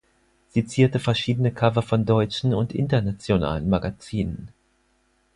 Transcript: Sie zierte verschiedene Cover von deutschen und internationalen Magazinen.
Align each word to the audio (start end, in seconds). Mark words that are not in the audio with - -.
Sie 0.49 0.65
zierte 0.65 0.97
verschiedene 0.97 1.51
Cover 1.53 1.83
von 1.83 2.05
deutschen 2.05 2.55
und 2.55 2.73
internationalen 2.73 3.69
Magazinen. 3.69 4.47